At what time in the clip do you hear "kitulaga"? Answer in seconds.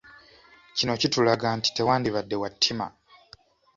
1.01-1.47